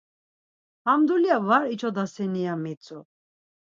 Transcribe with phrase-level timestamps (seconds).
[0.85, 2.99] Ham dulya var içodaseni?” ya mitzu.